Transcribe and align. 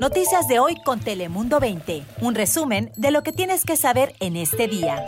Noticias 0.00 0.46
de 0.46 0.58
hoy 0.58 0.76
con 0.84 1.00
Telemundo 1.00 1.58
20. 1.58 2.04
Un 2.20 2.34
resumen 2.34 2.92
de 2.96 3.10
lo 3.10 3.22
que 3.22 3.32
tienes 3.32 3.64
que 3.64 3.76
saber 3.76 4.14
en 4.20 4.36
este 4.36 4.68
día. 4.68 5.02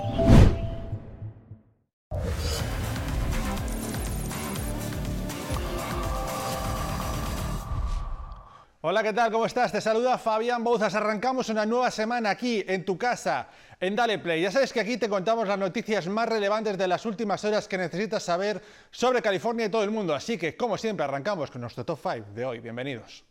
Hola, 8.81 9.03
¿qué 9.03 9.13
tal? 9.13 9.31
¿Cómo 9.31 9.45
estás? 9.45 9.73
Te 9.73 9.83
saluda 9.83 10.17
Fabián 10.17 10.65
Bouzas. 10.65 10.95
Arrancamos 10.95 11.51
una 11.51 11.67
nueva 11.67 11.91
semana 11.91 12.31
aquí 12.31 12.65
en 12.67 12.87
tu 12.87 12.97
casa, 12.97 13.49
en 13.81 13.95
Dale 13.95 14.19
Play. 14.19 14.41
Ya 14.41 14.51
sabes 14.51 14.73
que 14.73 14.81
aquí 14.81 14.97
te 14.97 15.09
contamos 15.09 15.47
las 15.47 15.59
noticias 15.59 16.07
más 16.07 16.29
relevantes 16.29 16.79
de 16.79 16.89
las 16.89 17.05
últimas 17.05 17.45
horas 17.45 17.69
que 17.69 17.77
necesitas 17.77 18.23
saber 18.23 18.63
sobre 18.91 19.21
California 19.21 19.67
y 19.67 19.69
todo 19.69 19.85
el 19.85 19.91
mundo. 19.91 20.15
Así 20.15 20.39
que, 20.39 20.57
como 20.57 20.79
siempre, 20.79 21.05
arrancamos 21.05 21.51
con 21.51 21.61
nuestro 21.61 21.85
top 21.85 21.99
5 22.01 22.27
de 22.35 22.45
hoy. 22.47 22.61
Bienvenidos. 22.61 23.25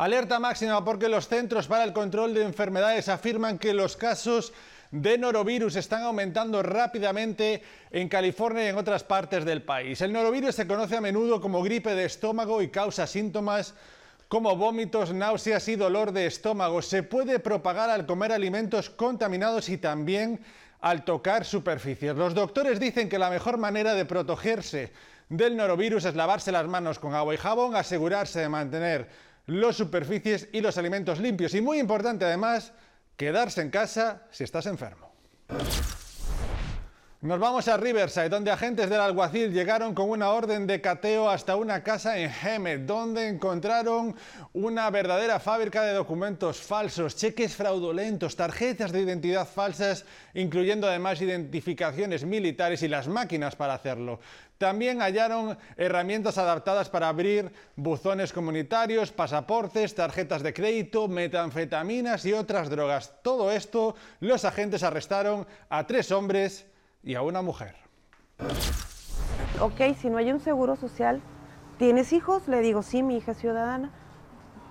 Alerta 0.00 0.40
máxima 0.40 0.82
porque 0.82 1.10
los 1.10 1.28
Centros 1.28 1.66
para 1.66 1.84
el 1.84 1.92
Control 1.92 2.32
de 2.32 2.42
Enfermedades 2.42 3.10
afirman 3.10 3.58
que 3.58 3.74
los 3.74 3.98
casos 3.98 4.54
de 4.90 5.18
norovirus 5.18 5.76
están 5.76 6.04
aumentando 6.04 6.62
rápidamente 6.62 7.62
en 7.90 8.08
California 8.08 8.64
y 8.64 8.68
en 8.68 8.78
otras 8.78 9.04
partes 9.04 9.44
del 9.44 9.60
país. 9.60 10.00
El 10.00 10.14
norovirus 10.14 10.54
se 10.54 10.66
conoce 10.66 10.96
a 10.96 11.02
menudo 11.02 11.38
como 11.38 11.62
gripe 11.62 11.94
de 11.94 12.06
estómago 12.06 12.62
y 12.62 12.70
causa 12.70 13.06
síntomas 13.06 13.74
como 14.28 14.56
vómitos, 14.56 15.12
náuseas 15.12 15.68
y 15.68 15.76
dolor 15.76 16.12
de 16.12 16.24
estómago. 16.24 16.80
Se 16.80 17.02
puede 17.02 17.38
propagar 17.38 17.90
al 17.90 18.06
comer 18.06 18.32
alimentos 18.32 18.88
contaminados 18.88 19.68
y 19.68 19.76
también 19.76 20.40
al 20.80 21.04
tocar 21.04 21.44
superficies. 21.44 22.16
Los 22.16 22.32
doctores 22.32 22.80
dicen 22.80 23.10
que 23.10 23.18
la 23.18 23.28
mejor 23.28 23.58
manera 23.58 23.92
de 23.92 24.06
protegerse 24.06 24.94
del 25.28 25.58
norovirus 25.58 26.06
es 26.06 26.14
lavarse 26.14 26.52
las 26.52 26.66
manos 26.66 26.98
con 26.98 27.14
agua 27.14 27.34
y 27.34 27.36
jabón, 27.36 27.76
asegurarse 27.76 28.40
de 28.40 28.48
mantener 28.48 29.29
las 29.50 29.76
superficies 29.76 30.48
y 30.52 30.60
los 30.60 30.78
alimentos 30.78 31.18
limpios 31.18 31.54
y 31.54 31.60
muy 31.60 31.78
importante 31.78 32.24
además, 32.24 32.72
quedarse 33.16 33.60
en 33.60 33.70
casa 33.70 34.22
si 34.30 34.44
estás 34.44 34.66
enfermo. 34.66 35.12
Nos 37.22 37.38
vamos 37.38 37.68
a 37.68 37.76
Riverside, 37.76 38.30
donde 38.30 38.50
agentes 38.50 38.88
del 38.88 39.02
alguacil 39.02 39.52
llegaron 39.52 39.94
con 39.94 40.08
una 40.08 40.30
orden 40.30 40.66
de 40.66 40.80
cateo 40.80 41.28
hasta 41.28 41.54
una 41.54 41.82
casa 41.82 42.16
en 42.16 42.30
Hemet, 42.30 42.86
donde 42.86 43.28
encontraron 43.28 44.16
una 44.54 44.88
verdadera 44.88 45.38
fábrica 45.38 45.82
de 45.82 45.92
documentos 45.92 46.62
falsos, 46.62 47.16
cheques 47.16 47.54
fraudulentos, 47.54 48.36
tarjetas 48.36 48.90
de 48.90 49.02
identidad 49.02 49.46
falsas, 49.46 50.06
incluyendo 50.32 50.86
además 50.86 51.20
identificaciones 51.20 52.24
militares 52.24 52.82
y 52.82 52.88
las 52.88 53.06
máquinas 53.06 53.54
para 53.54 53.74
hacerlo. 53.74 54.20
También 54.56 55.02
hallaron 55.02 55.58
herramientas 55.76 56.38
adaptadas 56.38 56.88
para 56.88 57.08
abrir 57.08 57.52
buzones 57.76 58.32
comunitarios, 58.32 59.12
pasaportes, 59.12 59.94
tarjetas 59.94 60.42
de 60.42 60.54
crédito, 60.54 61.06
metanfetaminas 61.06 62.24
y 62.24 62.32
otras 62.32 62.70
drogas. 62.70 63.12
Todo 63.22 63.52
esto 63.52 63.94
los 64.20 64.46
agentes 64.46 64.82
arrestaron 64.82 65.46
a 65.68 65.86
tres 65.86 66.12
hombres 66.12 66.69
y 67.02 67.14
a 67.14 67.22
una 67.22 67.42
mujer. 67.42 67.74
Ok, 69.60 69.96
si 69.98 70.08
no 70.10 70.18
hay 70.18 70.32
un 70.32 70.40
seguro 70.40 70.76
social, 70.76 71.20
¿tienes 71.78 72.12
hijos? 72.12 72.48
Le 72.48 72.60
digo, 72.60 72.82
sí, 72.82 73.02
mi 73.02 73.16
hija 73.16 73.32
es 73.32 73.38
ciudadana, 73.38 73.90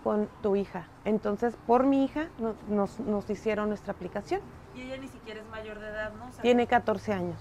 con 0.04 0.30
tu 0.42 0.56
hija. 0.56 0.88
Entonces, 1.06 1.56
por 1.68 1.86
mi 1.86 2.04
hija 2.04 2.30
nos, 2.70 3.00
nos, 3.00 3.30
hicieron 3.30 3.70
nuestra 3.70 3.94
aplicación. 3.94 4.42
Y 4.76 4.82
ella 4.82 4.98
ni 4.98 5.08
siquiera 5.08 5.42
es 5.42 5.48
mayor 5.50 5.80
de 5.80 5.88
edad, 5.88 6.14
¿no? 6.14 6.30
Tiene 6.42 6.68
14 6.68 7.14
años. 7.14 7.40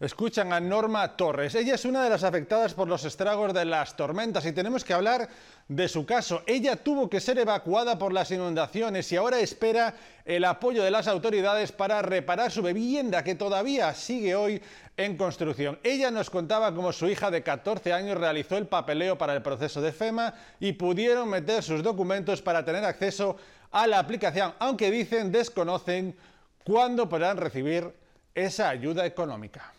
Escuchan 0.00 0.52
a 0.52 0.60
Norma 0.60 1.16
Torres. 1.16 1.56
Ella 1.56 1.74
es 1.74 1.84
una 1.84 2.04
de 2.04 2.10
las 2.10 2.22
afectadas 2.22 2.72
por 2.72 2.86
los 2.86 3.04
estragos 3.04 3.52
de 3.52 3.64
las 3.64 3.96
tormentas 3.96 4.46
y 4.46 4.52
tenemos 4.52 4.84
que 4.84 4.92
hablar 4.92 5.28
de 5.66 5.88
su 5.88 6.06
caso. 6.06 6.44
Ella 6.46 6.76
tuvo 6.76 7.10
que 7.10 7.18
ser 7.18 7.36
evacuada 7.36 7.98
por 7.98 8.12
las 8.12 8.30
inundaciones 8.30 9.10
y 9.10 9.16
ahora 9.16 9.40
espera 9.40 9.96
el 10.24 10.44
apoyo 10.44 10.84
de 10.84 10.92
las 10.92 11.08
autoridades 11.08 11.72
para 11.72 12.00
reparar 12.00 12.52
su 12.52 12.62
vivienda 12.62 13.24
que 13.24 13.34
todavía 13.34 13.92
sigue 13.92 14.36
hoy 14.36 14.62
en 14.96 15.16
construcción. 15.16 15.80
Ella 15.82 16.12
nos 16.12 16.30
contaba 16.30 16.72
cómo 16.72 16.92
su 16.92 17.08
hija 17.08 17.32
de 17.32 17.42
14 17.42 17.92
años 17.92 18.18
realizó 18.18 18.56
el 18.56 18.68
papeleo 18.68 19.18
para 19.18 19.34
el 19.34 19.42
proceso 19.42 19.80
de 19.80 19.90
FEMA 19.90 20.32
y 20.60 20.74
pudieron 20.74 21.28
meter 21.28 21.60
sus 21.64 21.82
documentos 21.82 22.40
para 22.40 22.64
tener 22.64 22.84
acceso 22.84 23.36
a 23.72 23.88
la 23.88 23.98
aplicación, 23.98 24.54
aunque 24.60 24.92
dicen 24.92 25.32
desconocen 25.32 26.16
cuándo 26.62 27.08
podrán 27.08 27.36
recibir 27.36 27.92
esa 28.32 28.68
ayuda 28.68 29.04
económica. 29.04 29.72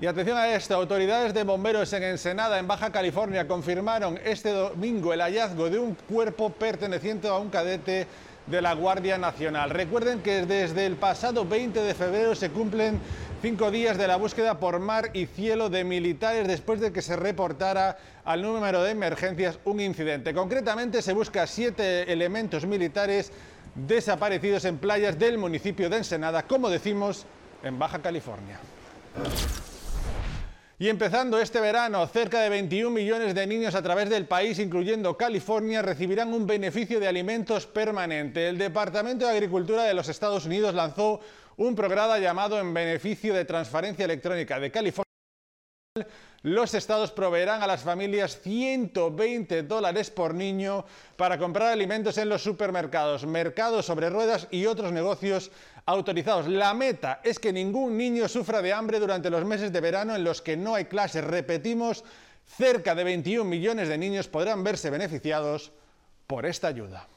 Y 0.00 0.06
atención 0.06 0.38
a 0.38 0.54
esto, 0.54 0.76
autoridades 0.76 1.34
de 1.34 1.42
bomberos 1.42 1.92
en 1.92 2.04
Ensenada, 2.04 2.60
en 2.60 2.68
Baja 2.68 2.92
California, 2.92 3.48
confirmaron 3.48 4.16
este 4.24 4.50
domingo 4.50 5.12
el 5.12 5.20
hallazgo 5.20 5.68
de 5.70 5.80
un 5.80 5.96
cuerpo 5.96 6.50
perteneciente 6.50 7.26
a 7.26 7.36
un 7.36 7.50
cadete 7.50 8.06
de 8.46 8.62
la 8.62 8.74
Guardia 8.74 9.18
Nacional. 9.18 9.70
Recuerden 9.70 10.20
que 10.20 10.46
desde 10.46 10.86
el 10.86 10.94
pasado 10.94 11.44
20 11.44 11.82
de 11.82 11.94
febrero 11.94 12.36
se 12.36 12.50
cumplen 12.50 13.00
cinco 13.42 13.72
días 13.72 13.98
de 13.98 14.06
la 14.06 14.14
búsqueda 14.14 14.60
por 14.60 14.78
mar 14.78 15.10
y 15.14 15.26
cielo 15.26 15.68
de 15.68 15.82
militares 15.82 16.46
después 16.46 16.78
de 16.78 16.92
que 16.92 17.02
se 17.02 17.16
reportara 17.16 17.98
al 18.24 18.42
número 18.42 18.84
de 18.84 18.92
emergencias 18.92 19.58
un 19.64 19.80
incidente. 19.80 20.32
Concretamente 20.32 21.02
se 21.02 21.12
busca 21.12 21.44
siete 21.48 22.12
elementos 22.12 22.64
militares 22.66 23.32
desaparecidos 23.74 24.64
en 24.64 24.78
playas 24.78 25.18
del 25.18 25.38
municipio 25.38 25.90
de 25.90 25.96
Ensenada, 25.96 26.44
como 26.44 26.70
decimos, 26.70 27.26
en 27.62 27.78
Baja 27.78 28.00
California. 28.00 28.58
Y 30.80 30.88
empezando 30.88 31.40
este 31.40 31.60
verano, 31.60 32.06
cerca 32.06 32.40
de 32.40 32.48
21 32.50 32.90
millones 32.90 33.34
de 33.34 33.46
niños 33.48 33.74
a 33.74 33.82
través 33.82 34.08
del 34.08 34.26
país, 34.26 34.60
incluyendo 34.60 35.16
California, 35.16 35.82
recibirán 35.82 36.32
un 36.32 36.46
beneficio 36.46 37.00
de 37.00 37.08
alimentos 37.08 37.66
permanente. 37.66 38.48
El 38.48 38.58
Departamento 38.58 39.26
de 39.26 39.32
Agricultura 39.32 39.82
de 39.82 39.94
los 39.94 40.08
Estados 40.08 40.46
Unidos 40.46 40.74
lanzó 40.74 41.20
un 41.56 41.74
programa 41.74 42.18
llamado 42.18 42.60
En 42.60 42.72
Beneficio 42.72 43.34
de 43.34 43.44
Transferencia 43.44 44.04
Electrónica 44.04 44.60
de 44.60 44.70
California 44.70 45.07
los 46.42 46.74
estados 46.74 47.10
proveerán 47.10 47.62
a 47.62 47.66
las 47.66 47.82
familias 47.82 48.40
120 48.40 49.64
dólares 49.64 50.10
por 50.10 50.34
niño 50.34 50.84
para 51.16 51.38
comprar 51.38 51.72
alimentos 51.72 52.16
en 52.18 52.28
los 52.28 52.42
supermercados, 52.42 53.26
mercados 53.26 53.86
sobre 53.86 54.10
ruedas 54.10 54.46
y 54.50 54.66
otros 54.66 54.92
negocios 54.92 55.50
autorizados. 55.84 56.46
La 56.46 56.74
meta 56.74 57.20
es 57.24 57.38
que 57.38 57.52
ningún 57.52 57.96
niño 57.96 58.28
sufra 58.28 58.62
de 58.62 58.72
hambre 58.72 59.00
durante 59.00 59.30
los 59.30 59.44
meses 59.44 59.72
de 59.72 59.80
verano 59.80 60.14
en 60.14 60.22
los 60.22 60.40
que 60.42 60.56
no 60.56 60.74
hay 60.74 60.84
clases. 60.84 61.24
Repetimos, 61.24 62.04
cerca 62.46 62.94
de 62.94 63.04
21 63.04 63.44
millones 63.44 63.88
de 63.88 63.98
niños 63.98 64.28
podrán 64.28 64.62
verse 64.62 64.90
beneficiados 64.90 65.72
por 66.26 66.46
esta 66.46 66.68
ayuda. 66.68 67.08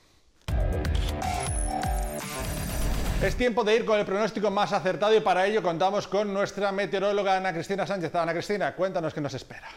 Es 3.21 3.35
tiempo 3.35 3.63
de 3.63 3.75
ir 3.75 3.85
con 3.85 3.99
el 3.99 4.05
pronóstico 4.05 4.49
más 4.49 4.73
acertado 4.73 5.15
y 5.15 5.19
para 5.19 5.45
ello 5.45 5.61
contamos 5.61 6.07
con 6.07 6.33
nuestra 6.33 6.71
meteoróloga 6.71 7.37
Ana 7.37 7.53
Cristina 7.53 7.85
Sánchez. 7.85 8.15
Ana 8.15 8.33
Cristina, 8.33 8.73
cuéntanos 8.73 9.13
qué 9.13 9.21
nos 9.21 9.35
espera. 9.35 9.69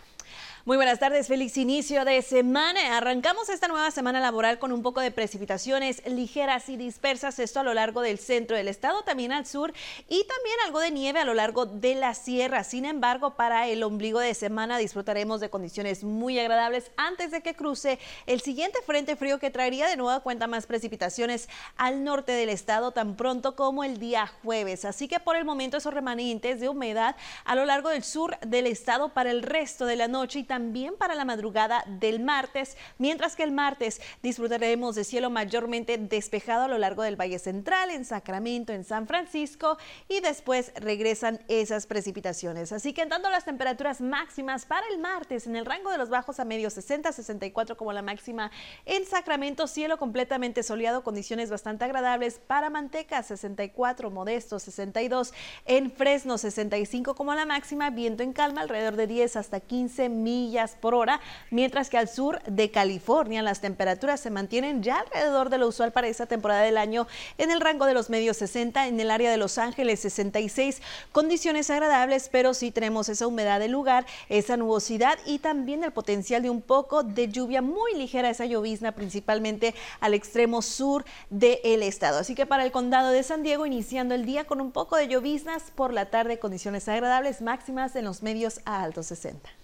Muy 0.67 0.79
buenas 0.79 0.99
tardes, 0.99 1.29
feliz 1.29 1.59
inicio 1.59 2.07
de 2.07 2.23
semana. 2.23 2.97
Arrancamos 2.97 3.51
esta 3.51 3.69
nueva 3.69 3.91
semana 3.91 4.19
laboral 4.19 4.59
con 4.59 4.73
un 4.73 4.81
poco 4.81 5.03
de 5.03 5.11
precipitaciones 5.11 6.01
ligeras 6.07 6.71
y 6.71 6.79
dispersas, 6.79 7.39
esto 7.39 7.61
a 7.61 7.63
lo 7.63 7.75
largo 7.75 8.01
del 8.01 8.19
centro 8.19 8.57
del 8.57 8.69
estado, 8.69 9.03
también 9.03 9.31
al 9.31 9.45
sur 9.45 9.75
y 10.09 10.25
también 10.25 10.57
algo 10.65 10.81
de 10.81 10.91
nieve 10.91 11.21
a 11.21 11.27
lo 11.27 11.35
largo 11.35 11.67
de 11.67 11.95
la 11.97 12.15
sierra. 12.15 12.65
Sin 12.65 12.87
embargo, 12.87 13.37
para 13.37 13.69
el 13.69 13.83
ombligo 13.83 14.21
de 14.21 14.33
semana 14.33 14.79
disfrutaremos 14.79 15.43
de 15.43 15.51
condiciones 15.51 16.03
muy 16.03 16.39
agradables 16.39 16.93
antes 16.97 17.31
de 17.31 17.43
que 17.43 17.55
cruce 17.55 17.99
el 18.25 18.41
siguiente 18.41 18.79
frente 18.87 19.17
frío 19.17 19.39
que 19.39 19.51
traería 19.51 19.87
de 19.87 19.99
nueva 19.99 20.21
cuenta 20.21 20.47
más 20.47 20.65
precipitaciones 20.65 21.51
al 21.77 22.05
norte 22.05 22.33
del 22.33 22.49
estado 22.49 22.91
tan 22.91 23.17
pronto 23.17 23.55
como 23.55 23.85
el 23.85 23.99
día 23.99 24.33
jueves. 24.43 24.87
Así 24.87 25.09
que 25.09 25.21
por 25.21 25.37
el 25.37 25.45
momento 25.45 25.77
esos 25.77 25.93
remanentes 25.93 26.59
de 26.59 26.71
humedad 26.71 27.17
a 27.45 27.55
lo 27.55 27.67
largo 27.67 27.91
del 27.91 28.03
sur 28.03 28.39
del 28.41 28.67
estado 28.67 29.11
para 29.11 29.31
el 29.31 29.43
resto 29.43 29.85
de 29.85 29.97
la 29.97 30.09
noche 30.09 30.39
y 30.39 30.54
también 30.55 30.95
para 30.97 31.17
la 31.17 31.25
madrugada 31.25 31.83
del 31.99 32.21
martes, 32.21 32.77
mientras 32.99 33.35
que 33.35 33.43
el 33.43 33.51
martes 33.51 34.01
disfrutaremos 34.23 34.95
de 34.95 35.03
cielo 35.03 35.29
mayormente 35.29 35.99
despejado 35.99 36.63
a 36.63 36.69
lo 36.69 36.79
largo 36.79 37.03
del 37.03 37.21
Valle 37.21 37.41
Central, 37.41 37.91
en 37.91 38.05
Sacramento, 38.05 38.73
en 38.73 38.85
San 38.85 39.09
Francisco 39.09 39.79
y 40.09 40.21
después 40.21 40.71
regresan 40.77 41.41
esas 41.49 41.89
precipitaciones. 41.89 42.71
Así 42.71 42.93
que 42.93 43.05
tanto 43.07 43.31
las 43.31 43.45
temperaturas 43.45 44.01
máximas 44.01 44.65
para 44.65 44.87
el 44.93 45.01
martes 45.01 45.49
en 45.49 45.57
el 45.57 45.67
rango 45.67 45.91
de 45.91 45.99
los 45.99 46.09
bajos 46.09 46.39
a 46.39 46.45
medio 46.45 46.71
60, 46.71 47.11
64 47.11 47.77
como 47.77 47.93
la 47.93 48.03
máxima 48.03 48.53
en 48.85 49.05
Sacramento, 49.07 49.67
cielo 49.67 49.99
completamente 49.99 50.63
soleado, 50.63 51.03
condiciones 51.03 51.51
bastante 51.51 51.85
agradables 51.85 52.39
para 52.39 52.71
Manteca 52.71 53.25
64, 53.25 54.09
Modesto 54.13 54.61
62, 54.61 55.35
en 55.65 55.91
Fresno 55.91 56.39
65 56.39 57.17
como 57.17 57.35
la 57.35 57.45
máxima, 57.45 57.91
viento 57.91 58.23
en 58.23 58.33
calma 58.33 58.61
alrededor 58.61 58.95
de 58.95 59.09
10 59.09 59.35
hasta 59.35 59.59
15 59.59 60.11
mil 60.11 60.44
por 60.81 60.95
hora, 60.95 61.21
mientras 61.51 61.89
que 61.89 61.99
al 61.99 62.09
sur 62.09 62.43
de 62.45 62.71
California 62.71 63.43
las 63.43 63.61
temperaturas 63.61 64.21
se 64.21 64.31
mantienen 64.31 64.83
ya 64.83 65.01
alrededor 65.01 65.51
de 65.51 65.59
lo 65.59 65.69
usual 65.69 65.93
para 65.93 66.09
esta 66.09 66.27
temporada 66.27 66.63
del 66.63 66.77
año 66.77 67.07
en 67.39 67.51
el 67.51 67.61
rango 67.61 67.87
de 67.87 67.95
los 67.95 68.11
medios 68.11 68.37
60, 68.37 68.87
en 68.87 69.01
el 69.01 69.11
área 69.11 69.31
de 69.31 69.37
Los 69.37 69.59
Ángeles 69.59 70.01
66, 70.01 70.83
condiciones 71.13 71.71
agradables, 71.71 72.29
pero 72.31 72.55
sí 72.55 72.71
tenemos 72.71 73.09
esa 73.09 73.27
humedad 73.27 73.61
del 73.61 73.73
lugar, 73.73 74.07
esa 74.29 74.57
nubosidad 74.57 75.19
y 75.27 75.39
también 75.39 75.85
el 75.85 75.93
potencial 75.93 76.43
de 76.43 76.51
un 76.51 76.63
poco 76.63 77.03
de 77.03 77.29
lluvia 77.29 77.63
muy 77.63 77.95
ligera, 77.95 78.31
esa 78.31 78.47
llovizna 78.47 78.93
principalmente 78.93 79.75
al 80.01 80.15
extremo 80.15 80.63
sur 80.63 81.05
del 81.31 81.83
estado. 81.83 82.19
Así 82.19 82.35
que 82.35 82.47
para 82.47 82.65
el 82.65 82.73
condado 82.73 83.11
de 83.11 83.23
San 83.23 83.43
Diego, 83.43 83.67
iniciando 83.67 84.15
el 84.15 84.27
día 84.27 84.45
con 84.45 84.61
un 84.61 84.73
poco 84.73 84.97
de 84.97 85.09
lloviznas, 85.09 85.71
por 85.75 85.93
la 85.93 86.11
tarde 86.11 86.39
condiciones 86.39 86.89
agradables 86.89 87.41
máximas 87.41 87.97
en 87.97 88.05
los 88.05 88.23
medios 88.23 88.61
a 88.65 88.83
altos 88.83 89.07
60. 89.07 89.64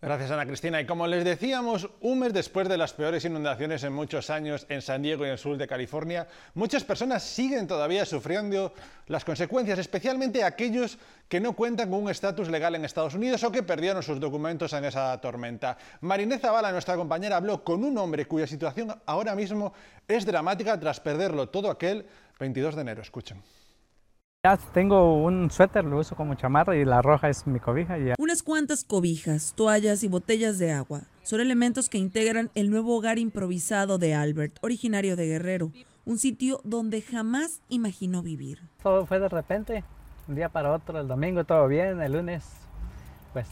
Gracias, 0.00 0.30
Ana 0.30 0.46
Cristina. 0.46 0.80
Y 0.80 0.86
como 0.86 1.08
les 1.08 1.24
decíamos, 1.24 1.90
un 2.02 2.20
mes 2.20 2.32
después 2.32 2.68
de 2.68 2.76
las 2.76 2.92
peores 2.92 3.24
inundaciones 3.24 3.82
en 3.82 3.92
muchos 3.92 4.30
años 4.30 4.64
en 4.68 4.80
San 4.80 5.02
Diego 5.02 5.24
y 5.24 5.26
en 5.26 5.32
el 5.32 5.38
sur 5.38 5.56
de 5.56 5.66
California, 5.66 6.28
muchas 6.54 6.84
personas 6.84 7.24
siguen 7.24 7.66
todavía 7.66 8.04
sufriendo 8.04 8.72
las 9.08 9.24
consecuencias, 9.24 9.76
especialmente 9.80 10.44
aquellos 10.44 10.98
que 11.28 11.40
no 11.40 11.54
cuentan 11.54 11.90
con 11.90 12.04
un 12.04 12.10
estatus 12.10 12.48
legal 12.48 12.76
en 12.76 12.84
Estados 12.84 13.14
Unidos 13.14 13.42
o 13.42 13.50
que 13.50 13.64
perdieron 13.64 14.04
sus 14.04 14.20
documentos 14.20 14.72
en 14.72 14.84
esa 14.84 15.20
tormenta. 15.20 15.76
Marinés 16.00 16.42
Zavala, 16.42 16.70
nuestra 16.70 16.94
compañera, 16.94 17.36
habló 17.36 17.64
con 17.64 17.82
un 17.82 17.98
hombre 17.98 18.26
cuya 18.26 18.46
situación 18.46 18.94
ahora 19.04 19.34
mismo 19.34 19.72
es 20.06 20.24
dramática 20.24 20.78
tras 20.78 21.00
perderlo 21.00 21.48
todo 21.48 21.70
aquel 21.70 22.06
22 22.38 22.76
de 22.76 22.80
enero. 22.82 23.02
Escuchen. 23.02 23.42
Ya 24.48 24.56
tengo 24.56 25.22
un 25.22 25.50
suéter, 25.50 25.84
lo 25.84 25.98
uso 25.98 26.16
como 26.16 26.34
chamarra 26.34 26.74
y 26.74 26.82
la 26.82 27.02
roja 27.02 27.28
es 27.28 27.46
mi 27.46 27.60
cobija. 27.60 27.98
Y 27.98 28.14
Unas 28.16 28.42
cuantas 28.42 28.82
cobijas, 28.82 29.52
toallas 29.54 30.02
y 30.04 30.08
botellas 30.08 30.58
de 30.58 30.72
agua 30.72 31.02
son 31.22 31.42
elementos 31.42 31.90
que 31.90 31.98
integran 31.98 32.50
el 32.54 32.70
nuevo 32.70 32.96
hogar 32.96 33.18
improvisado 33.18 33.98
de 33.98 34.14
Albert, 34.14 34.56
originario 34.62 35.16
de 35.16 35.26
Guerrero, 35.26 35.70
un 36.06 36.16
sitio 36.16 36.62
donde 36.64 37.02
jamás 37.02 37.60
imaginó 37.68 38.22
vivir. 38.22 38.62
Todo 38.82 39.04
fue 39.04 39.20
de 39.20 39.28
repente, 39.28 39.84
un 40.26 40.34
día 40.34 40.48
para 40.48 40.72
otro, 40.72 40.98
el 40.98 41.08
domingo 41.08 41.44
todo 41.44 41.68
bien, 41.68 42.00
el 42.00 42.12
lunes, 42.12 42.46
pues 43.34 43.48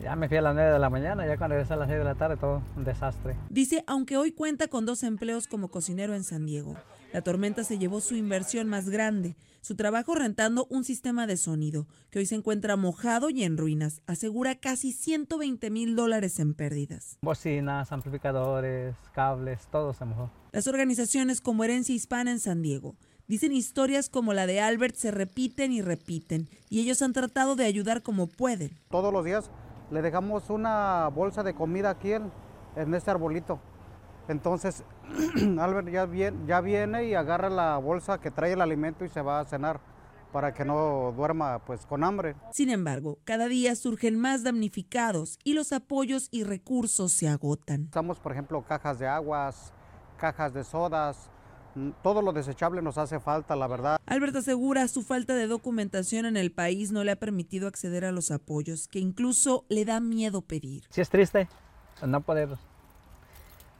ya 0.00 0.14
me 0.14 0.28
fui 0.28 0.36
a 0.36 0.42
las 0.42 0.54
9 0.54 0.74
de 0.74 0.78
la 0.78 0.90
mañana, 0.90 1.26
ya 1.26 1.36
cuando 1.38 1.54
regresé 1.56 1.74
a 1.74 1.76
las 1.76 1.88
6 1.88 1.98
de 1.98 2.04
la 2.04 2.14
tarde 2.14 2.36
todo 2.36 2.62
un 2.76 2.84
desastre. 2.84 3.34
Dice, 3.50 3.82
aunque 3.88 4.16
hoy 4.16 4.30
cuenta 4.30 4.68
con 4.68 4.86
dos 4.86 5.02
empleos 5.02 5.48
como 5.48 5.72
cocinero 5.72 6.14
en 6.14 6.22
San 6.22 6.46
Diego, 6.46 6.76
la 7.12 7.22
tormenta 7.22 7.64
se 7.64 7.78
llevó 7.78 8.00
su 8.00 8.14
inversión 8.14 8.68
más 8.68 8.90
grande, 8.90 9.36
su 9.66 9.74
trabajo 9.74 10.14
rentando 10.14 10.68
un 10.70 10.84
sistema 10.84 11.26
de 11.26 11.36
sonido, 11.36 11.88
que 12.10 12.20
hoy 12.20 12.26
se 12.26 12.36
encuentra 12.36 12.76
mojado 12.76 13.30
y 13.30 13.42
en 13.42 13.56
ruinas. 13.56 14.00
Asegura 14.06 14.54
casi 14.54 14.92
120 14.92 15.70
mil 15.70 15.96
dólares 15.96 16.38
en 16.38 16.54
pérdidas. 16.54 17.18
Bocinas, 17.20 17.90
amplificadores, 17.90 18.94
cables, 19.12 19.66
todo 19.72 19.92
se 19.92 20.04
mojó. 20.04 20.30
Las 20.52 20.68
organizaciones 20.68 21.40
como 21.40 21.64
Herencia 21.64 21.96
Hispana 21.96 22.30
en 22.30 22.38
San 22.38 22.62
Diego 22.62 22.94
dicen 23.26 23.52
historias 23.52 24.08
como 24.08 24.34
la 24.34 24.46
de 24.46 24.60
Albert 24.60 24.94
se 24.94 25.10
repiten 25.10 25.72
y 25.72 25.82
repiten, 25.82 26.48
y 26.70 26.78
ellos 26.78 27.02
han 27.02 27.12
tratado 27.12 27.56
de 27.56 27.64
ayudar 27.64 28.02
como 28.02 28.28
pueden. 28.28 28.70
Todos 28.88 29.12
los 29.12 29.24
días 29.24 29.50
le 29.90 30.00
dejamos 30.00 30.48
una 30.48 31.08
bolsa 31.08 31.42
de 31.42 31.54
comida 31.54 31.90
aquí 31.90 32.12
en, 32.12 32.30
en 32.76 32.94
este 32.94 33.10
arbolito. 33.10 33.58
Entonces, 34.28 34.84
Albert 35.58 35.88
ya 35.88 36.06
viene, 36.06 36.38
ya 36.46 36.60
viene 36.60 37.04
y 37.08 37.14
agarra 37.14 37.48
la 37.48 37.76
bolsa 37.78 38.20
que 38.20 38.30
trae 38.30 38.52
el 38.52 38.60
alimento 38.60 39.04
y 39.04 39.08
se 39.08 39.22
va 39.22 39.40
a 39.40 39.44
cenar 39.44 39.80
para 40.32 40.52
que 40.52 40.64
no 40.64 41.14
duerma 41.16 41.60
pues 41.64 41.86
con 41.86 42.04
hambre. 42.04 42.34
Sin 42.52 42.68
embargo, 42.70 43.18
cada 43.24 43.48
día 43.48 43.74
surgen 43.76 44.18
más 44.18 44.42
damnificados 44.42 45.38
y 45.44 45.54
los 45.54 45.72
apoyos 45.72 46.28
y 46.30 46.44
recursos 46.44 47.12
se 47.12 47.28
agotan. 47.28 47.88
Usamos, 47.90 48.18
por 48.18 48.32
ejemplo, 48.32 48.62
cajas 48.62 48.98
de 48.98 49.06
aguas, 49.06 49.72
cajas 50.18 50.52
de 50.52 50.64
sodas, 50.64 51.30
mm, 51.74 51.90
todo 52.02 52.20
lo 52.20 52.32
desechable 52.32 52.82
nos 52.82 52.98
hace 52.98 53.20
falta, 53.20 53.54
la 53.56 53.66
verdad. 53.66 53.98
Albert 54.06 54.36
asegura 54.36 54.88
su 54.88 55.02
falta 55.02 55.34
de 55.34 55.46
documentación 55.46 56.26
en 56.26 56.36
el 56.36 56.52
país 56.52 56.92
no 56.92 57.04
le 57.04 57.12
ha 57.12 57.16
permitido 57.16 57.68
acceder 57.68 58.04
a 58.04 58.12
los 58.12 58.30
apoyos, 58.30 58.88
que 58.88 58.98
incluso 58.98 59.64
le 59.68 59.84
da 59.84 60.00
miedo 60.00 60.42
pedir. 60.42 60.84
Sí 60.90 61.00
es 61.00 61.08
triste 61.08 61.48
no 62.04 62.20
poder 62.20 62.58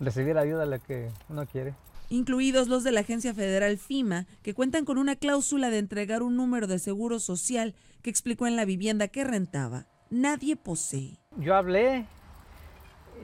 recibir 0.00 0.38
ayuda 0.38 0.64
a 0.64 0.66
la 0.66 0.78
que 0.78 1.08
uno 1.28 1.46
quiere. 1.46 1.74
incluidos 2.08 2.68
los 2.68 2.84
de 2.84 2.92
la 2.92 3.00
agencia 3.00 3.34
federal 3.34 3.78
FIMA, 3.78 4.26
que 4.42 4.54
cuentan 4.54 4.84
con 4.84 4.96
una 4.96 5.16
cláusula 5.16 5.70
de 5.70 5.78
entregar 5.78 6.22
un 6.22 6.36
número 6.36 6.66
de 6.68 6.78
seguro 6.78 7.18
social 7.18 7.74
que 8.02 8.10
explicó 8.10 8.46
en 8.46 8.54
la 8.54 8.64
vivienda 8.64 9.08
que 9.08 9.24
rentaba. 9.24 9.86
Nadie 10.08 10.54
posee. 10.54 11.18
Yo 11.36 11.56
hablé 11.56 12.06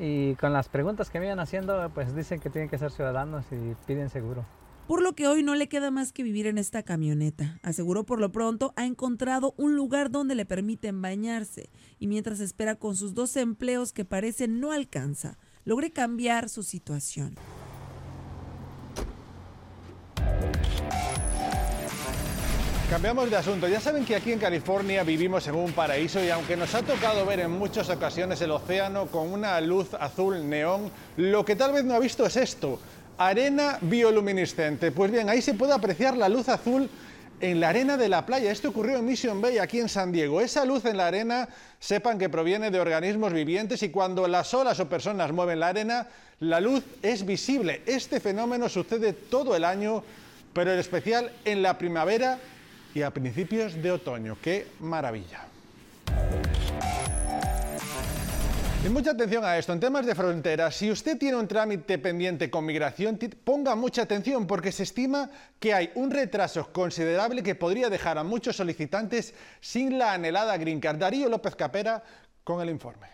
y 0.00 0.34
con 0.36 0.52
las 0.52 0.68
preguntas 0.68 1.10
que 1.10 1.20
me 1.20 1.26
iban 1.26 1.38
haciendo, 1.38 1.90
pues 1.94 2.14
dicen 2.16 2.40
que 2.40 2.50
tienen 2.50 2.68
que 2.68 2.78
ser 2.78 2.90
ciudadanos 2.90 3.44
y 3.52 3.74
piden 3.86 4.10
seguro. 4.10 4.44
Por 4.88 5.00
lo 5.00 5.12
que 5.12 5.28
hoy 5.28 5.44
no 5.44 5.54
le 5.54 5.68
queda 5.68 5.92
más 5.92 6.12
que 6.12 6.24
vivir 6.24 6.48
en 6.48 6.58
esta 6.58 6.82
camioneta. 6.82 7.60
Aseguró 7.62 8.04
por 8.04 8.18
lo 8.18 8.32
pronto 8.32 8.72
ha 8.74 8.84
encontrado 8.84 9.54
un 9.56 9.76
lugar 9.76 10.10
donde 10.10 10.34
le 10.34 10.44
permiten 10.44 11.00
bañarse 11.00 11.70
y 12.00 12.08
mientras 12.08 12.40
espera 12.40 12.74
con 12.74 12.96
sus 12.96 13.14
dos 13.14 13.36
empleos 13.36 13.92
que 13.92 14.04
parecen 14.04 14.58
no 14.58 14.72
alcanza, 14.72 15.38
logre 15.64 15.92
cambiar 15.92 16.48
su 16.48 16.62
situación. 16.62 17.36
Cambiamos 22.92 23.30
de 23.30 23.36
asunto. 23.36 23.66
Ya 23.68 23.80
saben 23.80 24.04
que 24.04 24.14
aquí 24.14 24.32
en 24.32 24.38
California 24.38 25.02
vivimos 25.02 25.48
en 25.48 25.54
un 25.54 25.72
paraíso 25.72 26.22
y 26.22 26.28
aunque 26.28 26.58
nos 26.58 26.74
ha 26.74 26.82
tocado 26.82 27.24
ver 27.24 27.40
en 27.40 27.50
muchas 27.50 27.88
ocasiones 27.88 28.42
el 28.42 28.50
océano 28.50 29.06
con 29.06 29.32
una 29.32 29.58
luz 29.62 29.94
azul 29.94 30.46
neón, 30.46 30.90
lo 31.16 31.42
que 31.42 31.56
tal 31.56 31.72
vez 31.72 31.84
no 31.84 31.94
ha 31.94 31.98
visto 31.98 32.26
es 32.26 32.36
esto, 32.36 32.78
arena 33.16 33.78
bioluminiscente. 33.80 34.92
Pues 34.92 35.10
bien, 35.10 35.30
ahí 35.30 35.40
se 35.40 35.54
puede 35.54 35.72
apreciar 35.72 36.18
la 36.18 36.28
luz 36.28 36.50
azul 36.50 36.90
en 37.42 37.58
la 37.58 37.70
arena 37.70 37.96
de 37.96 38.08
la 38.08 38.24
playa. 38.24 38.50
Esto 38.50 38.68
ocurrió 38.68 38.96
en 38.96 39.04
Mission 39.04 39.40
Bay, 39.40 39.58
aquí 39.58 39.80
en 39.80 39.88
San 39.88 40.12
Diego. 40.12 40.40
Esa 40.40 40.64
luz 40.64 40.84
en 40.84 40.96
la 40.96 41.08
arena, 41.08 41.48
sepan 41.80 42.16
que 42.16 42.28
proviene 42.28 42.70
de 42.70 42.80
organismos 42.80 43.32
vivientes 43.32 43.82
y 43.82 43.90
cuando 43.90 44.28
las 44.28 44.54
olas 44.54 44.78
o 44.78 44.88
personas 44.88 45.32
mueven 45.32 45.58
la 45.58 45.68
arena, 45.68 46.06
la 46.38 46.60
luz 46.60 46.84
es 47.02 47.26
visible. 47.26 47.82
Este 47.84 48.20
fenómeno 48.20 48.68
sucede 48.68 49.12
todo 49.12 49.56
el 49.56 49.64
año, 49.64 50.04
pero 50.52 50.72
en 50.72 50.78
especial 50.78 51.32
en 51.44 51.62
la 51.62 51.76
primavera 51.76 52.38
y 52.94 53.02
a 53.02 53.10
principios 53.10 53.74
de 53.82 53.90
otoño. 53.90 54.38
¡Qué 54.40 54.68
maravilla! 54.78 55.48
Y 58.84 58.88
mucha 58.88 59.12
atención 59.12 59.44
a 59.44 59.56
esto, 59.56 59.72
en 59.72 59.78
temas 59.78 60.04
de 60.04 60.12
fronteras, 60.16 60.74
si 60.74 60.90
usted 60.90 61.16
tiene 61.16 61.36
un 61.36 61.46
trámite 61.46 61.98
pendiente 61.98 62.50
con 62.50 62.66
migración, 62.66 63.16
ponga 63.44 63.76
mucha 63.76 64.02
atención 64.02 64.44
porque 64.44 64.72
se 64.72 64.82
estima 64.82 65.30
que 65.60 65.72
hay 65.72 65.92
un 65.94 66.10
retraso 66.10 66.72
considerable 66.72 67.44
que 67.44 67.54
podría 67.54 67.88
dejar 67.88 68.18
a 68.18 68.24
muchos 68.24 68.56
solicitantes 68.56 69.34
sin 69.60 69.98
la 69.98 70.14
anhelada 70.14 70.56
Green 70.56 70.80
Card. 70.80 70.98
Darío 70.98 71.28
López 71.28 71.54
Capera 71.54 72.02
con 72.42 72.60
el 72.60 72.70
informe. 72.70 73.06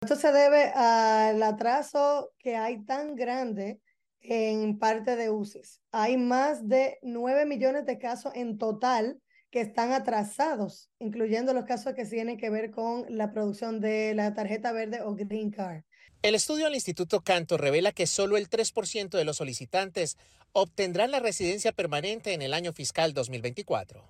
Esto 0.00 0.16
se 0.16 0.32
debe 0.32 0.72
al 0.74 1.42
atraso 1.42 2.30
que 2.38 2.56
hay 2.56 2.82
tan 2.82 3.14
grande 3.14 3.78
en 4.22 4.78
parte 4.78 5.16
de 5.16 5.28
UCIS. 5.28 5.82
Hay 5.90 6.16
más 6.16 6.66
de 6.66 6.98
9 7.02 7.44
millones 7.44 7.84
de 7.84 7.98
casos 7.98 8.32
en 8.34 8.56
total 8.56 9.20
que 9.52 9.60
están 9.60 9.92
atrasados, 9.92 10.90
incluyendo 10.98 11.54
los 11.54 11.64
casos 11.64 11.94
que 11.94 12.04
tienen 12.04 12.38
que 12.38 12.50
ver 12.50 12.72
con 12.72 13.04
la 13.08 13.30
producción 13.30 13.80
de 13.80 14.14
la 14.16 14.34
tarjeta 14.34 14.72
verde 14.72 15.00
o 15.02 15.14
Green 15.14 15.52
Card. 15.52 15.84
El 16.22 16.34
estudio 16.34 16.64
del 16.64 16.74
Instituto 16.74 17.20
Canto 17.20 17.56
revela 17.56 17.92
que 17.92 18.08
solo 18.08 18.36
el 18.36 18.50
3% 18.50 19.10
de 19.10 19.24
los 19.24 19.36
solicitantes 19.36 20.16
obtendrán 20.52 21.12
la 21.12 21.20
residencia 21.20 21.70
permanente 21.70 22.32
en 22.32 22.42
el 22.42 22.54
año 22.54 22.72
fiscal 22.72 23.14
2024. 23.14 24.04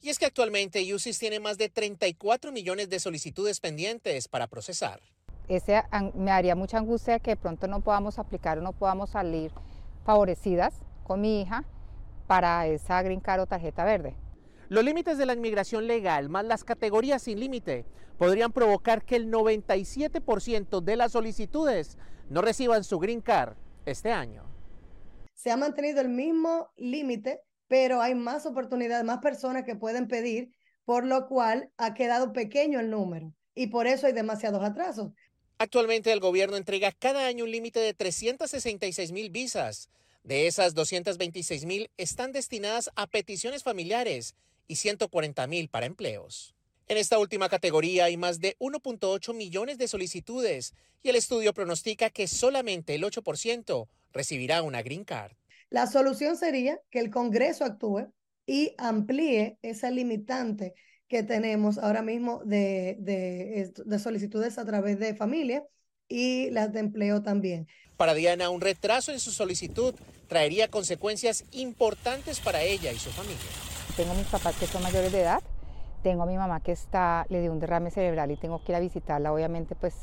Y 0.00 0.10
es 0.10 0.20
que 0.20 0.26
actualmente 0.26 0.94
UCIS 0.94 1.18
tiene 1.18 1.40
más 1.40 1.58
de 1.58 1.68
34 1.68 2.52
millones 2.52 2.88
de 2.88 3.00
solicitudes 3.00 3.58
pendientes 3.58 4.28
para 4.28 4.46
procesar 4.46 5.00
ese 5.48 5.82
me 6.14 6.30
haría 6.30 6.54
mucha 6.54 6.78
angustia 6.78 7.18
que 7.18 7.36
pronto 7.36 7.66
no 7.66 7.80
podamos 7.80 8.18
aplicar 8.18 8.58
o 8.58 8.62
no 8.62 8.72
podamos 8.72 9.10
salir 9.10 9.52
favorecidas 10.04 10.74
con 11.04 11.20
mi 11.20 11.42
hija 11.42 11.64
para 12.26 12.66
esa 12.66 13.02
green 13.02 13.20
card 13.20 13.42
o 13.42 13.46
tarjeta 13.46 13.84
verde. 13.84 14.14
Los 14.72 14.84
límites 14.84 15.18
de 15.18 15.26
la 15.26 15.34
inmigración 15.34 15.86
legal 15.86 16.30
más 16.30 16.46
las 16.46 16.64
categorías 16.64 17.20
sin 17.20 17.38
límite 17.38 17.84
podrían 18.16 18.52
provocar 18.52 19.04
que 19.04 19.16
el 19.16 19.30
97% 19.30 20.80
de 20.80 20.96
las 20.96 21.12
solicitudes 21.12 21.98
no 22.30 22.40
reciban 22.40 22.82
su 22.82 22.98
green 22.98 23.20
card 23.20 23.54
este 23.84 24.12
año. 24.12 24.44
Se 25.34 25.50
ha 25.50 25.58
mantenido 25.58 26.00
el 26.00 26.08
mismo 26.08 26.70
límite, 26.78 27.42
pero 27.68 28.00
hay 28.00 28.14
más 28.14 28.46
oportunidades, 28.46 29.04
más 29.04 29.18
personas 29.18 29.64
que 29.64 29.76
pueden 29.76 30.08
pedir, 30.08 30.54
por 30.86 31.04
lo 31.04 31.28
cual 31.28 31.70
ha 31.76 31.92
quedado 31.92 32.32
pequeño 32.32 32.80
el 32.80 32.88
número 32.88 33.34
y 33.54 33.66
por 33.66 33.86
eso 33.86 34.06
hay 34.06 34.14
demasiados 34.14 34.64
atrasos. 34.64 35.12
Actualmente 35.58 36.10
el 36.12 36.20
gobierno 36.20 36.56
entrega 36.56 36.92
cada 36.92 37.26
año 37.26 37.44
un 37.44 37.50
límite 37.50 37.78
de 37.80 37.92
366 37.92 39.12
mil 39.12 39.28
visas. 39.28 39.90
De 40.24 40.46
esas, 40.46 40.72
226 40.72 41.66
mil 41.66 41.90
están 41.98 42.32
destinadas 42.32 42.88
a 42.96 43.06
peticiones 43.06 43.62
familiares 43.62 44.34
y 44.72 44.76
140 44.76 45.46
mil 45.48 45.68
para 45.68 45.84
empleos. 45.84 46.54
En 46.88 46.96
esta 46.96 47.18
última 47.18 47.50
categoría 47.50 48.06
hay 48.06 48.16
más 48.16 48.40
de 48.40 48.56
1.8 48.58 49.34
millones 49.34 49.76
de 49.76 49.86
solicitudes 49.86 50.72
y 51.02 51.10
el 51.10 51.16
estudio 51.16 51.52
pronostica 51.52 52.08
que 52.08 52.26
solamente 52.26 52.94
el 52.94 53.04
8% 53.04 53.86
recibirá 54.12 54.62
una 54.62 54.82
Green 54.82 55.04
Card. 55.04 55.32
La 55.68 55.86
solución 55.86 56.38
sería 56.38 56.80
que 56.90 57.00
el 57.00 57.10
Congreso 57.10 57.64
actúe 57.64 58.10
y 58.46 58.74
amplíe 58.78 59.58
esa 59.60 59.90
limitante 59.90 60.74
que 61.06 61.22
tenemos 61.22 61.76
ahora 61.76 62.00
mismo 62.00 62.42
de, 62.46 62.96
de, 62.98 63.98
solicitudes 63.98 64.56
a 64.56 64.64
través 64.64 64.98
de 64.98 65.14
familia 65.14 65.64
y 66.08 66.48
las 66.50 66.72
de 66.72 66.80
empleo 66.80 67.22
también. 67.22 67.68
Para 67.98 68.14
Diana, 68.14 68.48
un 68.48 68.62
retraso 68.62 69.12
en 69.12 69.20
su 69.20 69.32
solicitud 69.32 69.94
traería 70.28 70.68
consecuencias 70.68 71.44
importantes 71.52 72.40
para 72.40 72.62
ella 72.62 72.90
y 72.90 72.98
su 72.98 73.10
familia. 73.10 73.71
Tengo 73.96 74.14
mis 74.14 74.26
papás 74.26 74.56
que 74.56 74.66
son 74.66 74.82
mayores 74.82 75.12
de 75.12 75.20
edad, 75.20 75.42
tengo 76.02 76.22
a 76.22 76.26
mi 76.26 76.36
mamá 76.36 76.60
que 76.60 76.72
está, 76.72 77.26
le 77.28 77.42
dio 77.42 77.52
un 77.52 77.60
derrame 77.60 77.90
cerebral 77.90 78.30
y 78.30 78.36
tengo 78.36 78.64
que 78.64 78.72
ir 78.72 78.76
a 78.76 78.80
visitarla, 78.80 79.32
obviamente 79.32 79.74
pues 79.74 79.94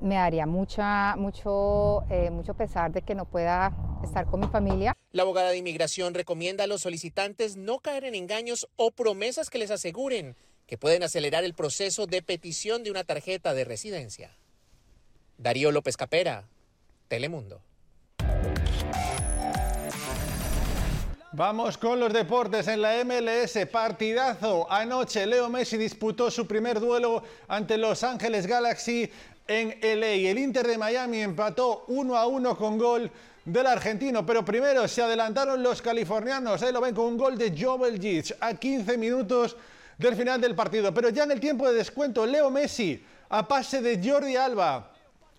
me 0.00 0.16
daría 0.16 0.46
mucha, 0.46 1.14
mucho, 1.16 2.02
eh, 2.10 2.30
mucho 2.30 2.54
pesar 2.54 2.90
de 2.90 3.02
que 3.02 3.14
no 3.14 3.26
pueda 3.26 3.72
estar 4.02 4.26
con 4.26 4.40
mi 4.40 4.48
familia. 4.48 4.92
La 5.12 5.22
abogada 5.22 5.50
de 5.50 5.58
inmigración 5.58 6.14
recomienda 6.14 6.64
a 6.64 6.66
los 6.66 6.80
solicitantes 6.82 7.56
no 7.56 7.78
caer 7.78 8.04
en 8.04 8.14
engaños 8.14 8.68
o 8.76 8.90
promesas 8.90 9.50
que 9.50 9.58
les 9.58 9.70
aseguren 9.70 10.36
que 10.66 10.78
pueden 10.78 11.02
acelerar 11.02 11.44
el 11.44 11.54
proceso 11.54 12.06
de 12.06 12.22
petición 12.22 12.82
de 12.82 12.90
una 12.90 13.04
tarjeta 13.04 13.54
de 13.54 13.64
residencia. 13.64 14.36
Darío 15.36 15.72
López 15.72 15.96
Capera, 15.96 16.48
Telemundo. 17.08 17.62
Vamos 21.32 21.78
con 21.78 22.00
los 22.00 22.12
deportes 22.12 22.66
en 22.66 22.82
la 22.82 23.04
MLS. 23.04 23.64
Partidazo. 23.70 24.66
Anoche 24.68 25.24
Leo 25.26 25.48
Messi 25.48 25.76
disputó 25.76 26.28
su 26.28 26.44
primer 26.44 26.80
duelo 26.80 27.22
ante 27.46 27.78
Los 27.78 28.02
Ángeles 28.02 28.48
Galaxy 28.48 29.08
en 29.46 29.78
LA. 29.80 30.28
El 30.28 30.38
Inter 30.38 30.66
de 30.66 30.76
Miami 30.76 31.20
empató 31.20 31.84
1 31.86 32.16
a 32.16 32.26
1 32.26 32.56
con 32.56 32.76
gol 32.76 33.08
del 33.44 33.66
argentino, 33.68 34.26
pero 34.26 34.44
primero 34.44 34.88
se 34.88 35.02
adelantaron 35.02 35.62
los 35.62 35.80
californianos. 35.80 36.64
Ahí 36.64 36.72
lo 36.72 36.80
ven 36.80 36.96
con 36.96 37.04
un 37.04 37.16
gol 37.16 37.38
de 37.38 37.54
Joel 37.56 38.00
Gitz 38.00 38.34
a 38.40 38.54
15 38.54 38.98
minutos 38.98 39.56
del 39.98 40.16
final 40.16 40.40
del 40.40 40.56
partido. 40.56 40.92
Pero 40.92 41.10
ya 41.10 41.22
en 41.22 41.30
el 41.30 41.38
tiempo 41.38 41.68
de 41.68 41.74
descuento, 41.74 42.26
Leo 42.26 42.50
Messi 42.50 43.04
a 43.28 43.46
pase 43.46 43.80
de 43.80 44.00
Jordi 44.02 44.34
Alba 44.34 44.89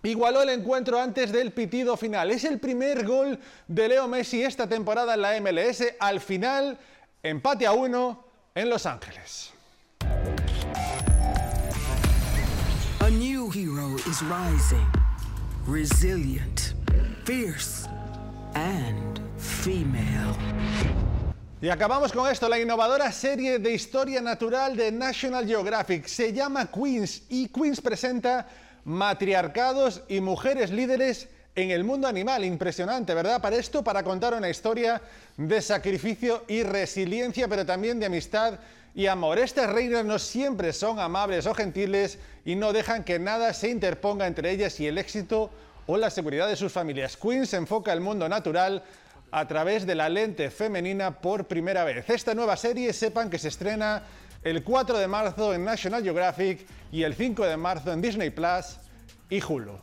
igualó 0.03 0.41
el 0.41 0.49
encuentro 0.49 0.99
antes 0.99 1.31
del 1.31 1.51
pitido 1.51 1.95
final. 1.97 2.31
Es 2.31 2.43
el 2.43 2.59
primer 2.59 3.05
gol 3.05 3.39
de 3.67 3.87
Leo 3.87 4.07
Messi 4.07 4.43
esta 4.43 4.67
temporada 4.67 5.13
en 5.13 5.21
la 5.21 5.39
MLS. 5.39 5.83
Al 5.99 6.19
final, 6.19 6.77
empate 7.23 7.65
a 7.65 7.73
uno 7.73 8.25
en 8.55 8.69
Los 8.69 8.85
Ángeles. 8.85 9.51
A 12.99 13.09
new 13.09 13.51
hero 13.51 13.95
is 14.07 14.21
rising, 14.21 14.87
resilient, 15.67 16.73
fierce 17.25 17.87
and 18.53 19.19
female. 19.37 20.35
Y 21.61 21.69
acabamos 21.69 22.11
con 22.11 22.27
esto, 22.27 22.49
la 22.49 22.59
innovadora 22.59 23.11
serie 23.11 23.59
de 23.59 23.71
historia 23.71 24.19
natural 24.19 24.75
de 24.75 24.91
National 24.91 25.45
Geographic. 25.45 26.07
Se 26.07 26.33
llama 26.33 26.71
Queens 26.71 27.21
y 27.29 27.49
Queens 27.49 27.79
presenta 27.79 28.47
matriarcados 28.85 30.03
y 30.07 30.21
mujeres 30.21 30.71
líderes 30.71 31.29
en 31.55 31.71
el 31.71 31.83
mundo 31.83 32.07
animal. 32.07 32.45
Impresionante, 32.45 33.13
¿verdad? 33.13 33.41
Para 33.41 33.57
esto, 33.57 33.83
para 33.83 34.03
contar 34.03 34.33
una 34.33 34.49
historia 34.49 35.01
de 35.37 35.61
sacrificio 35.61 36.43
y 36.47 36.63
resiliencia, 36.63 37.47
pero 37.47 37.65
también 37.65 37.99
de 37.99 38.05
amistad 38.05 38.59
y 38.93 39.07
amor. 39.07 39.39
Estas 39.39 39.69
reinas 39.69 40.05
no 40.05 40.19
siempre 40.19 40.73
son 40.73 40.99
amables 40.99 41.45
o 41.45 41.53
gentiles 41.53 42.19
y 42.45 42.55
no 42.55 42.73
dejan 42.73 43.03
que 43.03 43.19
nada 43.19 43.53
se 43.53 43.69
interponga 43.69 44.27
entre 44.27 44.51
ellas 44.51 44.79
y 44.79 44.87
el 44.87 44.97
éxito 44.97 45.49
o 45.87 45.97
la 45.97 46.09
seguridad 46.09 46.47
de 46.47 46.55
sus 46.55 46.71
familias. 46.71 47.17
Queen 47.17 47.45
se 47.45 47.57
enfoca 47.57 47.93
el 47.93 48.01
mundo 48.01 48.27
natural 48.29 48.83
a 49.31 49.47
través 49.47 49.85
de 49.85 49.95
la 49.95 50.09
lente 50.09 50.51
femenina 50.51 51.21
por 51.21 51.45
primera 51.45 51.83
vez. 51.85 52.09
Esta 52.09 52.35
nueva 52.35 52.57
serie, 52.57 52.91
sepan 52.91 53.29
que 53.29 53.39
se 53.39 53.47
estrena 53.47 54.03
el 54.43 54.63
4 54.63 54.97
de 54.97 55.07
marzo 55.07 55.53
en 55.53 55.63
National 55.63 56.03
Geographic 56.03 56.65
y 56.91 57.03
el 57.03 57.15
5 57.15 57.45
de 57.45 57.57
marzo 57.57 57.91
en 57.91 58.01
Disney 58.01 58.29
Plus 58.29 58.77
y 59.29 59.41
Hulu 59.41 59.79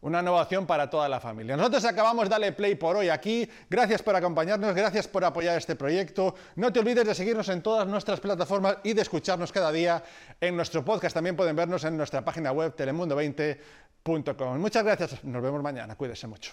una 0.00 0.20
innovación 0.20 0.66
para 0.66 0.88
toda 0.88 1.08
la 1.08 1.20
familia. 1.20 1.56
Nosotros 1.56 1.84
acabamos 1.84 2.28
Dale 2.28 2.52
Play 2.52 2.76
por 2.76 2.96
hoy 2.96 3.08
aquí. 3.08 3.48
Gracias 3.68 4.02
por 4.02 4.14
acompañarnos, 4.14 4.74
gracias 4.74 5.08
por 5.08 5.24
apoyar 5.24 5.58
este 5.58 5.74
proyecto. 5.76 6.34
No 6.56 6.72
te 6.72 6.80
olvides 6.80 7.06
de 7.06 7.14
seguirnos 7.14 7.48
en 7.48 7.62
todas 7.62 7.86
nuestras 7.86 8.20
plataformas 8.20 8.78
y 8.84 8.92
de 8.92 9.02
escucharnos 9.02 9.52
cada 9.52 9.72
día 9.72 10.02
en 10.40 10.56
nuestro 10.56 10.84
podcast. 10.84 11.14
También 11.14 11.36
pueden 11.36 11.56
vernos 11.56 11.84
en 11.84 11.96
nuestra 11.96 12.24
página 12.24 12.52
web 12.52 12.74
telemundo20.com. 12.76 14.58
Muchas 14.58 14.84
gracias, 14.84 15.24
nos 15.24 15.42
vemos 15.42 15.62
mañana. 15.62 15.96
Cuídese 15.96 16.26
mucho. 16.26 16.52